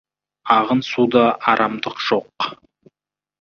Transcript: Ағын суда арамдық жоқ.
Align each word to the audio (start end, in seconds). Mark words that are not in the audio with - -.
Ағын 0.53 0.79
суда 0.87 1.21
арамдық 1.53 2.01
жоқ. 2.07 2.49